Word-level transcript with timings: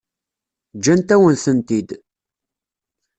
Ǧǧant-awen-tent-id. 0.77 1.89